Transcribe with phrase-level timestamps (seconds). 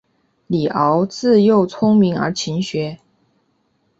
[0.47, 2.97] 李鏊自幼聪明而勤学。